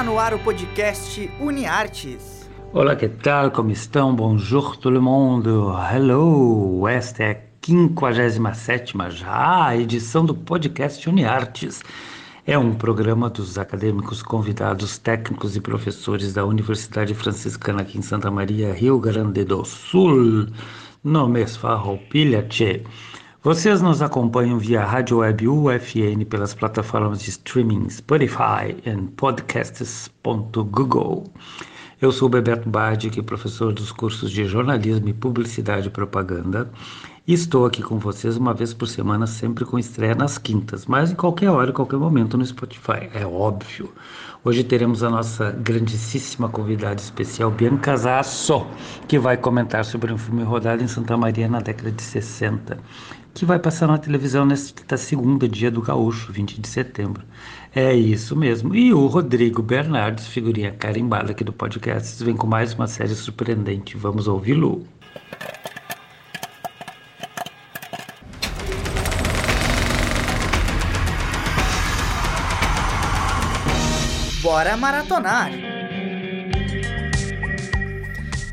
[0.00, 2.48] Está no ar o podcast UniArtes.
[2.72, 3.50] Olá, que tal?
[3.50, 4.16] Como estão?
[4.16, 5.70] Bonjour todo mundo.
[5.92, 6.88] Hello.
[6.88, 11.82] Esta é a 57 já edição do podcast UniArtes.
[12.46, 18.30] É um programa dos acadêmicos convidados, técnicos e professores da Universidade Franciscana aqui em Santa
[18.30, 20.46] Maria, Rio Grande do Sul,
[21.04, 22.84] no mês Farroupilha, tchê.
[23.42, 31.24] Vocês nos acompanham via rádio web UFN pelas plataformas de streaming Spotify e podcasts.google.
[32.02, 36.70] Eu sou Bebeto Bardi, professor dos cursos de jornalismo e publicidade e propaganda,
[37.26, 41.10] e estou aqui com vocês uma vez por semana, sempre com estreia nas quintas, mas
[41.10, 43.90] em qualquer hora, em qualquer momento no Spotify, é óbvio.
[44.44, 48.66] Hoje teremos a nossa grandíssima convidada especial, Bianca Zasso,
[49.06, 52.78] que vai comentar sobre um filme rodado em Santa Maria na década de 60
[53.34, 57.22] que vai passar na televisão nesta segunda, dia do gaúcho, 20 de setembro.
[57.74, 58.74] É isso mesmo.
[58.74, 63.96] E o Rodrigo Bernardes, figurinha carimbada aqui do podcast, vem com mais uma série surpreendente.
[63.96, 64.84] Vamos ouvi-lo.
[74.42, 75.52] Bora maratonar!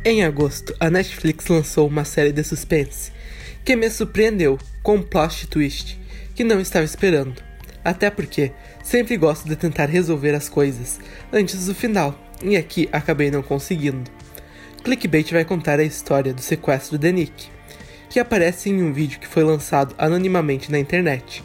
[0.05, 3.11] Em agosto, a Netflix lançou uma série de suspense
[3.67, 4.57] que me surpreendeu
[4.87, 5.99] com um plot twist
[6.33, 7.43] que não estava esperando.
[7.83, 10.97] Até porque sempre gosto de tentar resolver as coisas
[11.29, 14.09] antes do final, e aqui acabei não conseguindo.
[14.85, 17.49] Clickbait vai contar a história do sequestro de Nick,
[18.09, 21.43] que aparece em um vídeo que foi lançado anonimamente na internet,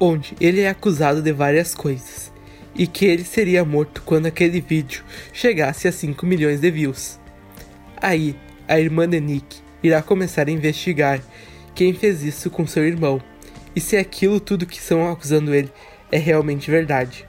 [0.00, 2.32] onde ele é acusado de várias coisas,
[2.74, 7.20] e que ele seria morto quando aquele vídeo chegasse a 5 milhões de views.
[8.00, 8.34] Aí,
[8.66, 11.20] a irmã de Nick irá começar a investigar
[11.74, 13.20] quem fez isso com seu irmão
[13.74, 15.72] e se aquilo tudo que estão acusando ele
[16.12, 17.26] é realmente verdade.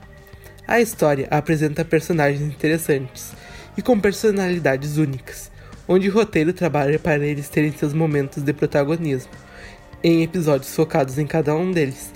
[0.66, 3.32] A história apresenta personagens interessantes
[3.76, 5.50] e com personalidades únicas,
[5.88, 9.32] onde o roteiro trabalha para eles terem seus momentos de protagonismo,
[10.02, 12.12] em episódios focados em cada um deles.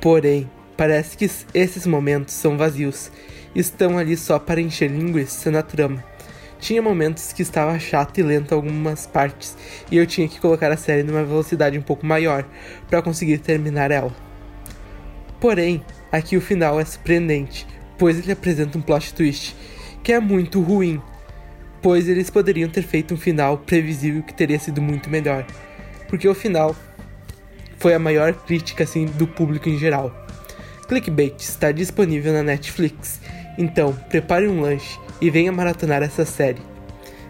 [0.00, 3.10] Porém, parece que esses momentos são vazios,
[3.54, 6.11] estão ali só para encher linguiça na trama
[6.62, 9.56] tinha momentos que estava chato e lento algumas partes,
[9.90, 12.44] e eu tinha que colocar a série numa velocidade um pouco maior
[12.88, 14.14] para conseguir terminar ela.
[15.40, 17.66] Porém, aqui o final é surpreendente,
[17.98, 19.56] pois ele apresenta um plot twist
[20.04, 21.02] que é muito ruim,
[21.82, 25.44] pois eles poderiam ter feito um final previsível que teria sido muito melhor,
[26.08, 26.76] porque o final
[27.76, 30.14] foi a maior crítica assim do público em geral.
[30.86, 33.20] Clickbait está disponível na Netflix,
[33.58, 36.60] então prepare um lanche e venha maratonar essa série.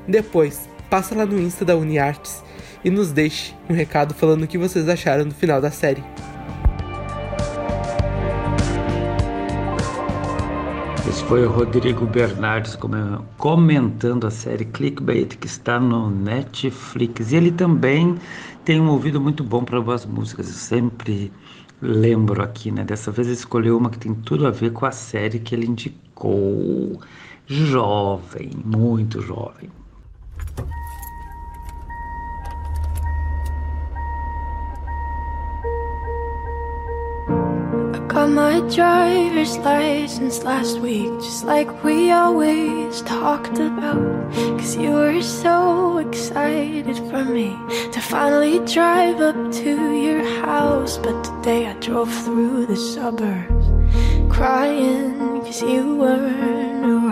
[0.08, 2.42] Depois, passa lá no Insta da UniArtes
[2.82, 6.02] e nos deixe um recado falando o que vocês acharam do final da série.
[11.06, 12.78] Esse foi o Rodrigo Bernardes
[13.36, 17.30] comentando a série Clickbait que está no Netflix.
[17.30, 18.16] E ele também
[18.64, 20.48] tem um ouvido muito bom para boas músicas.
[20.48, 21.30] Eu sempre
[21.82, 22.84] lembro aqui, né?
[22.84, 25.66] Dessa vez ele escolheu uma que tem tudo a ver com a série que ele
[25.66, 26.98] indicou
[27.46, 29.70] jovem, muito jovem.
[37.94, 44.32] I got my driver's license last week, just like we always talked about.
[44.58, 47.56] Cause you were so excited for me
[47.92, 50.98] to finally drive up to your house.
[50.98, 53.66] But today I drove through the suburbs
[54.32, 57.11] crying cause you weren't around.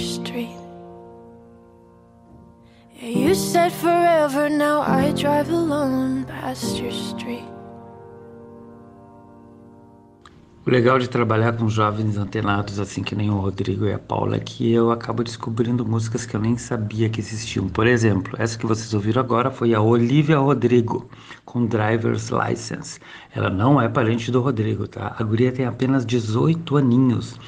[0.00, 0.56] street.
[3.00, 7.44] Yeah, you said forever, now I drive alone past your street.
[10.66, 14.36] O legal de trabalhar com jovens antenados, assim que nem o Rodrigo e a Paula,
[14.36, 17.66] é que eu acabo descobrindo músicas que eu nem sabia que existiam.
[17.66, 21.08] Por exemplo, essa que vocês ouviram agora foi a Olivia Rodrigo,
[21.46, 23.00] com Driver's License.
[23.34, 25.16] Ela não é parente do Rodrigo, tá?
[25.18, 27.38] A guria tem apenas 18 aninhos.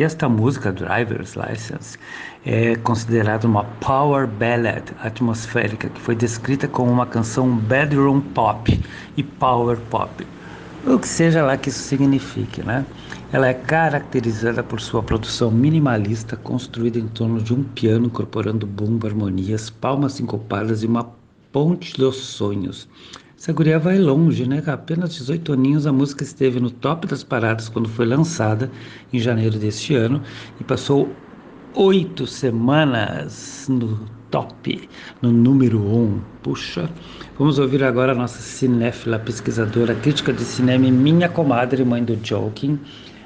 [0.00, 1.98] E esta música, Driver's License,
[2.46, 8.80] é considerada uma power ballad atmosférica, que foi descrita como uma canção bedroom pop
[9.14, 10.26] e power pop
[10.86, 12.86] o que seja lá que isso signifique, né?
[13.30, 19.06] Ela é caracterizada por sua produção minimalista, construída em torno de um piano incorporando bumbo,
[19.06, 21.12] harmonias, palmas sincopadas e uma
[21.52, 22.88] ponte dos sonhos.
[23.40, 24.60] Essa guria vai longe, né?
[24.60, 28.70] Com apenas 18 aninhos, a música esteve no top das paradas quando foi lançada
[29.10, 30.20] em janeiro deste ano
[30.60, 31.08] e passou
[31.74, 33.98] oito semanas no
[34.30, 34.86] top,
[35.22, 36.20] no número um.
[36.42, 36.90] Puxa,
[37.38, 42.18] vamos ouvir agora a nossa cinéfila, pesquisadora, crítica de cinema e minha comadre, mãe do
[42.22, 42.78] Joking,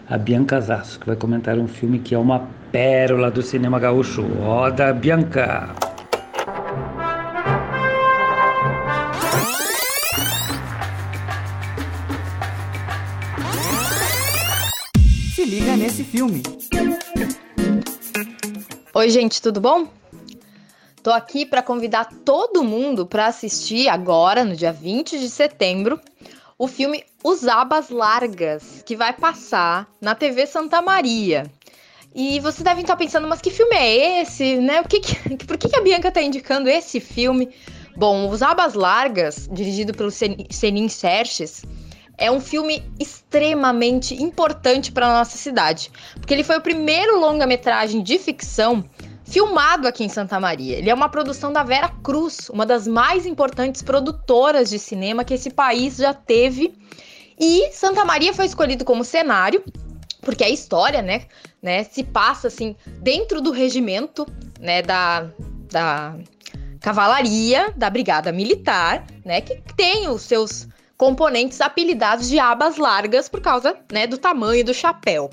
[0.08, 2.38] a Bianca Zasso, que vai comentar um filme que é uma
[2.70, 4.22] pérola do cinema gaúcho.
[4.22, 5.74] Roda, Bianca!
[16.14, 16.44] Filme.
[18.94, 19.88] Oi, gente, tudo bom?
[21.02, 26.00] Tô aqui para convidar todo mundo para assistir agora, no dia 20 de setembro,
[26.56, 31.50] o filme Os Abas Largas, que vai passar na TV Santa Maria.
[32.14, 34.82] E vocês devem estar pensando, mas que filme é esse, né?
[34.82, 37.52] O que, que por que, a Bianca tá indicando esse filme?
[37.96, 41.64] Bom, Os Abas Largas, dirigido pelo Senin Serches,
[42.16, 48.18] é um filme extremamente importante para nossa cidade, porque ele foi o primeiro longa-metragem de
[48.18, 48.84] ficção
[49.24, 50.76] filmado aqui em Santa Maria.
[50.76, 55.34] Ele é uma produção da Vera Cruz, uma das mais importantes produtoras de cinema que
[55.34, 56.74] esse país já teve.
[57.38, 59.64] E Santa Maria foi escolhido como cenário,
[60.20, 61.22] porque a história, né,
[61.62, 64.26] né, se passa assim dentro do regimento,
[64.60, 65.28] né, da,
[65.70, 66.14] da
[66.80, 73.40] cavalaria da Brigada Militar, né, que tem os seus componentes apelidados de abas largas por
[73.40, 75.30] causa, né, do tamanho do chapéu.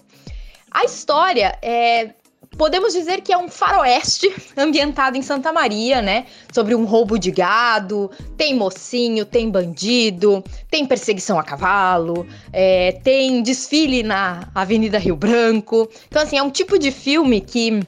[0.71, 2.11] A história é
[2.57, 6.25] podemos dizer que é um faroeste ambientado em Santa Maria, né?
[6.53, 13.41] Sobre um roubo de gado, tem mocinho, tem bandido, tem perseguição a cavalo, é, tem
[13.41, 15.89] desfile na Avenida Rio Branco.
[16.07, 17.81] Então, assim, é um tipo de filme que.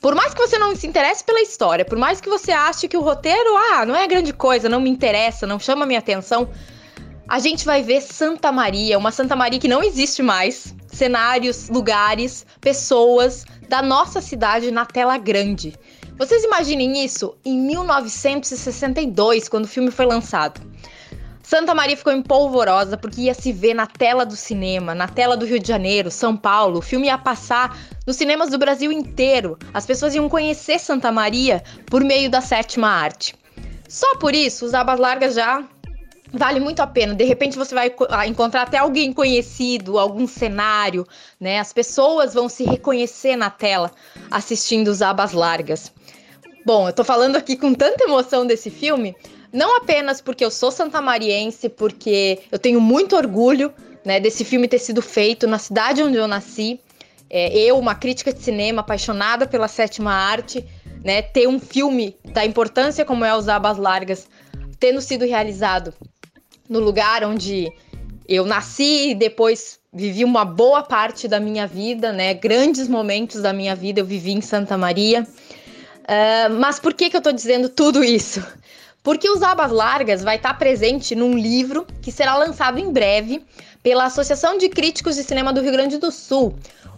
[0.00, 2.96] Por mais que você não se interesse pela história, por mais que você ache que
[2.96, 6.50] o roteiro, ah, não é grande coisa, não me interessa, não chama minha atenção,
[7.28, 12.46] a gente vai ver Santa Maria, uma Santa Maria que não existe mais, cenários, lugares,
[12.60, 15.74] pessoas da nossa cidade na tela grande.
[16.18, 20.60] Vocês imaginem isso em 1962, quando o filme foi lançado.
[21.42, 25.44] Santa Maria ficou empolvorosa porque ia se ver na tela do cinema, na tela do
[25.44, 26.78] Rio de Janeiro, São Paulo.
[26.78, 27.76] O filme ia passar
[28.06, 29.58] nos cinemas do Brasil inteiro.
[29.72, 33.34] As pessoas iam conhecer Santa Maria por meio da sétima arte.
[33.88, 35.62] Só por isso, os abas largas já
[36.36, 37.14] vale muito a pena.
[37.14, 41.06] De repente você vai ah, encontrar até alguém conhecido, algum cenário,
[41.40, 41.58] né?
[41.58, 43.90] As pessoas vão se reconhecer na tela
[44.30, 45.92] assistindo os abas largas.
[46.66, 49.14] Bom, eu tô falando aqui com tanta emoção desse filme,
[49.52, 53.72] não apenas porque eu sou santamariense, porque eu tenho muito orgulho
[54.04, 56.80] né, desse filme ter sido feito na cidade onde eu nasci.
[57.30, 60.64] É, eu, uma crítica de cinema apaixonada pela sétima arte,
[61.04, 64.28] né, ter um filme da importância como é Os Abas Largas,
[64.78, 65.92] tendo sido realizado
[66.68, 67.70] no lugar onde
[68.28, 73.52] eu nasci e depois vivi uma boa parte da minha vida, né, grandes momentos da
[73.52, 75.26] minha vida eu vivi em Santa Maria.
[76.04, 78.44] Uh, mas por que, que eu estou dizendo tudo isso?
[79.02, 83.44] Porque os Abas Largas vai estar presente num livro que será lançado em breve
[83.82, 86.54] pela Associação de Críticos de Cinema do Rio Grande do Sul.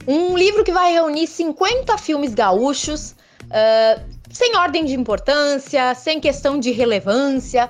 [0.06, 3.10] Um livro que vai reunir 50 filmes gaúchos,
[3.46, 7.68] uh, sem ordem de importância, sem questão de relevância.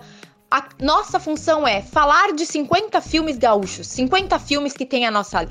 [0.51, 5.49] A nossa função é falar de 50 filmes gaúchos, 50 filmes que têm a nossa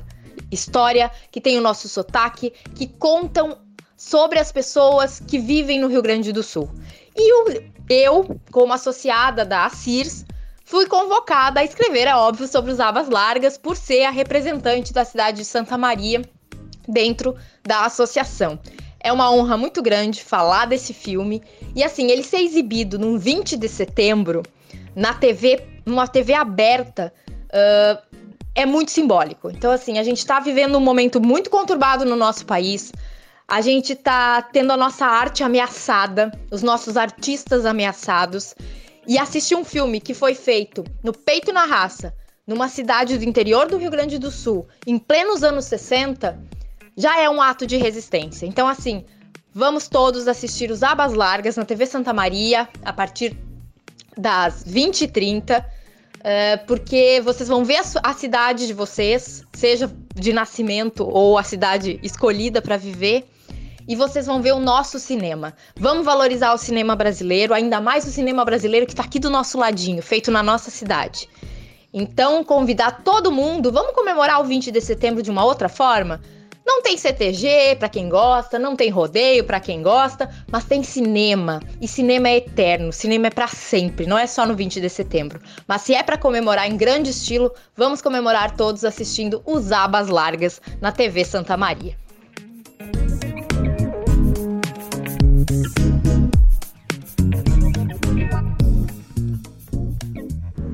[0.50, 3.58] história, que têm o nosso sotaque, que contam
[3.94, 6.70] sobre as pessoas que vivem no Rio Grande do Sul.
[7.14, 10.24] E o, eu, como associada da ACIRS,
[10.64, 15.04] fui convocada a escrever, é óbvio, sobre os Abas Largas, por ser a representante da
[15.04, 16.22] cidade de Santa Maria
[16.88, 18.58] dentro da associação.
[18.98, 21.42] É uma honra muito grande falar desse filme.
[21.74, 24.42] E assim, ele ser exibido num 20 de setembro
[24.96, 27.12] na TV, numa TV aberta,
[27.52, 28.16] uh,
[28.54, 29.50] é muito simbólico.
[29.50, 32.90] Então, assim, a gente está vivendo um momento muito conturbado no nosso país.
[33.46, 38.54] A gente tá tendo a nossa arte ameaçada, os nossos artistas ameaçados.
[39.06, 42.12] E assistir um filme que foi feito no peito na raça,
[42.46, 46.40] numa cidade do interior do Rio Grande do Sul, em plenos anos 60,
[46.96, 48.46] já é um ato de resistência.
[48.46, 49.04] Então, assim,
[49.52, 53.36] vamos todos assistir os Abas Largas na TV Santa Maria a partir
[54.16, 55.64] das 20h30.
[56.16, 61.44] Uh, porque vocês vão ver a, a, cidade de vocês, seja de nascimento ou a
[61.44, 63.28] cidade escolhida para viver,
[63.86, 65.54] e vocês vão ver o nosso cinema.
[65.78, 69.56] Vamos valorizar o cinema brasileiro, ainda mais o cinema brasileiro que está aqui do nosso
[69.56, 71.28] ladinho, feito na nossa cidade.
[71.94, 76.20] Então, convidar todo mundo, vamos comemorar o 20 de setembro de uma outra forma?
[76.66, 81.60] Não tem CTG para quem gosta, não tem rodeio para quem gosta, mas tem cinema.
[81.80, 85.40] E cinema é eterno, cinema é para sempre, não é só no 20 de setembro.
[85.68, 90.60] Mas se é para comemorar em grande estilo, vamos comemorar todos assistindo Os Abas Largas
[90.80, 91.96] na TV Santa Maria.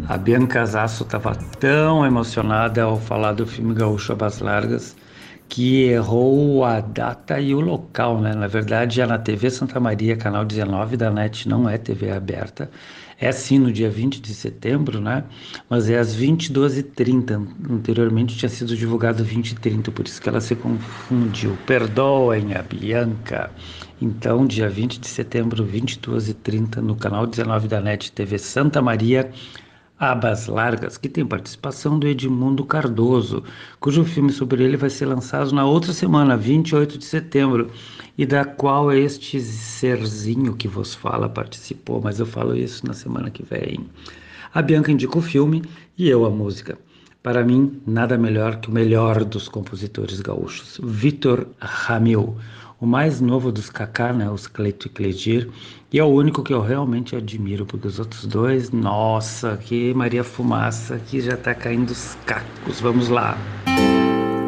[0.09, 4.97] A Bianca Zasso estava tão emocionada ao falar do filme Gaúcho Abas Largas
[5.53, 8.35] que errou a data e o local, né?
[8.35, 12.71] Na verdade, é na TV Santa Maria, canal 19 da NET, não é TV aberta.
[13.21, 15.23] É sim no dia 20 de setembro, né?
[15.69, 17.47] Mas é às 22h30.
[17.69, 21.55] Anteriormente tinha sido divulgado 20h30, por isso que ela se confundiu.
[21.67, 23.51] Perdoem a Bianca.
[24.01, 29.31] Então, dia 20 de setembro, 22h30, no canal 19 da NET TV Santa Maria,
[30.03, 33.45] Abas Largas, que tem participação do Edmundo Cardoso,
[33.79, 37.71] cujo filme sobre ele vai ser lançado na outra semana, 28 de setembro,
[38.19, 43.31] e da qual este serzinho que vos fala participou, mas eu falo isso na semana
[43.31, 43.89] que vem.
[44.53, 45.63] A Bianca indica o filme
[45.97, 46.77] e eu a música.
[47.23, 52.37] Para mim, nada melhor que o melhor dos compositores gaúchos, Vitor Ramil
[52.83, 55.49] o mais novo dos Kaká, né, os Cleito e Cledir,
[55.93, 60.25] e é o único que eu realmente admiro, porque os outros dois, nossa, que Maria
[60.25, 63.39] Fumaça, que já tá caindo os cacos, vamos lá.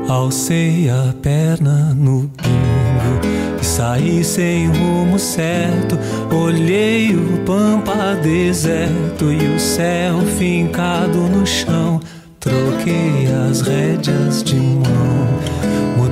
[0.09, 5.97] Alcei a perna no bingo e saí sem rumo certo.
[6.35, 12.01] Olhei o pampa deserto e o céu fincado no chão.
[12.45, 15.25] Troquei as rédeas de mão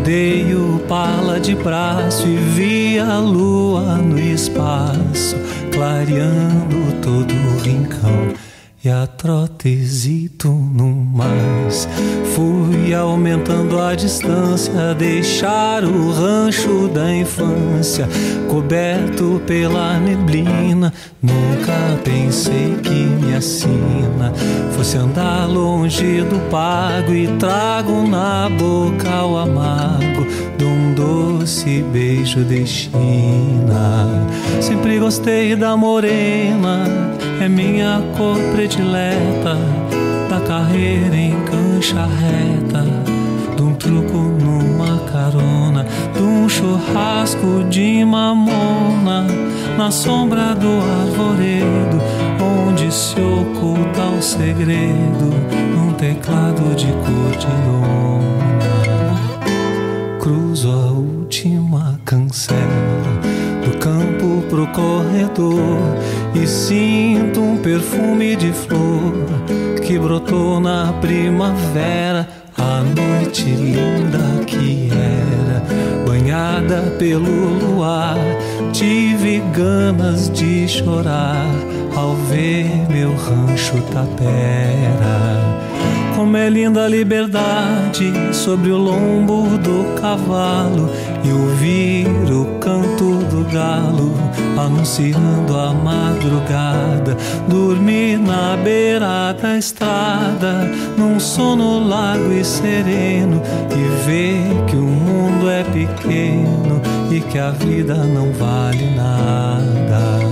[0.04, 5.36] Dei o pala de braço e vi a lua no espaço,
[5.72, 8.34] clareando todo o rincão.
[8.84, 11.88] e a trotezito no mais.
[12.34, 18.08] Fui aumentando a distância, deixar o rancho da infância
[18.48, 20.92] coberto pela neblina.
[21.22, 24.32] Nunca pensei que minha sina
[24.82, 30.26] fosse andar longe do pago e trago na boca o amargo
[30.58, 34.26] de um doce beijo de China.
[34.60, 36.84] Sempre gostei da morena,
[37.40, 39.56] é minha cor predileta,
[40.28, 42.84] da carreira em cancha reta,
[43.54, 49.28] de um truco numa carona, de um churrasco de mamona,
[49.78, 52.02] na sombra do arvoredo,
[52.68, 55.30] onde se oculta o segredo,
[55.74, 59.18] num teclado de cor de lona.
[60.20, 62.60] Cruzo a última cancela
[63.64, 65.80] do campo pro corredor
[66.34, 69.12] e sinto um perfume de flor
[69.84, 72.28] que brotou na primavera.
[72.58, 75.62] A noite linda que era,
[76.06, 78.16] banhada pelo luar,
[78.72, 81.46] tive ganas de chorar
[81.96, 85.62] ao ver meu rancho tapera.
[86.16, 90.90] Como é linda a liberdade sobre o lombo do cavalo
[91.24, 94.14] e ouvir o canto do galo
[94.58, 97.16] anunciando a madrugada.
[97.48, 105.50] Dormir na beira da estrada, num sono largo e sereno e ver que o mundo
[105.50, 106.80] é pequeno
[107.10, 110.31] e que a vida não vale nada.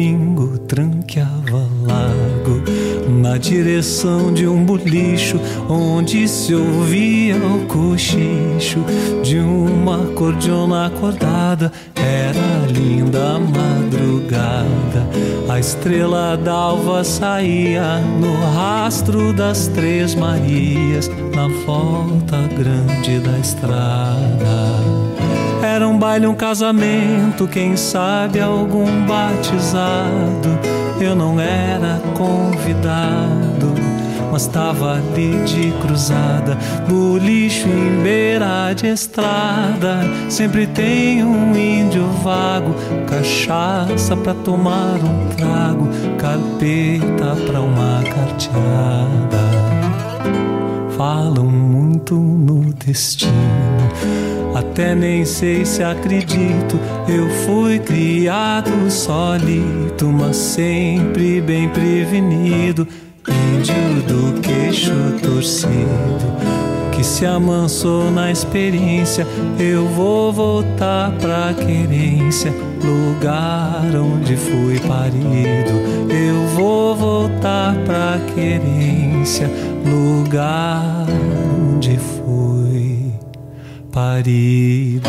[0.00, 2.62] Pingo tranqueava largo
[3.20, 5.38] na direção de um bolicho
[5.68, 8.82] onde se ouvia o cochicho
[9.22, 11.70] de uma cordiona acordada.
[11.94, 15.06] Era linda a madrugada,
[15.50, 24.89] a estrela d'alva saía no rastro das três Marias na volta grande da estrada.
[25.62, 30.58] Era um baile, um casamento, quem sabe algum batizado.
[30.98, 33.74] Eu não era convidado,
[34.32, 36.56] mas tava ali de cruzada,
[36.88, 40.00] bolicho em beira de estrada.
[40.30, 42.74] Sempre tem um índio vago,
[43.06, 49.50] cachaça pra tomar um trago, carpeta pra uma carteada.
[50.96, 56.78] Falam muito no destino até nem sei se acredito.
[57.08, 62.86] Eu fui criado solito, mas sempre bem prevenido.
[63.28, 66.34] Índio do queixo torcido,
[66.92, 69.26] que se amansou na experiência.
[69.58, 76.10] Eu vou voltar pra querência, lugar onde fui parido.
[76.10, 79.50] Eu vou voltar pra querência,
[79.84, 81.06] lugar
[81.60, 82.19] onde fui
[83.90, 85.08] parido.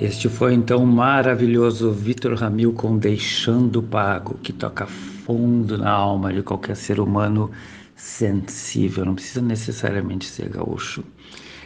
[0.00, 6.32] Este foi então o maravilhoso Vitor Ramil com Deixando Pago, que toca fundo na alma
[6.32, 7.50] de qualquer ser humano
[7.94, 11.04] sensível, não precisa necessariamente ser gaúcho.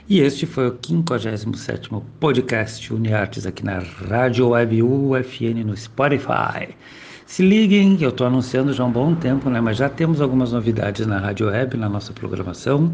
[0.09, 6.75] E este foi o 57º podcast UniArtes aqui na Rádio Web UFN no Spotify.
[7.27, 9.61] Se liguem, eu estou anunciando já há um bom tempo, né?
[9.61, 12.91] mas já temos algumas novidades na Rádio Web, na nossa programação.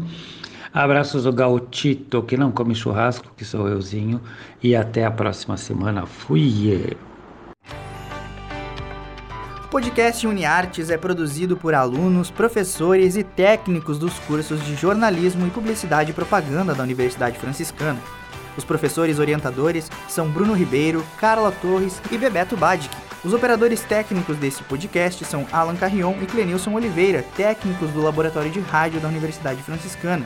[0.75, 4.19] Abraços ao Gautito, que não come churrasco, que sou euzinho,
[4.61, 6.05] e até a próxima semana.
[6.05, 6.97] Fui!
[9.63, 15.49] O podcast UniArtes é produzido por alunos, professores e técnicos dos cursos de jornalismo e
[15.49, 18.01] publicidade e propaganda da Universidade Franciscana.
[18.57, 22.93] Os professores orientadores são Bruno Ribeiro, Carla Torres e Bebeto Badic.
[23.23, 28.59] Os operadores técnicos desse podcast são Alan Carrion e Clenilson Oliveira, técnicos do Laboratório de
[28.59, 30.25] Rádio da Universidade Franciscana.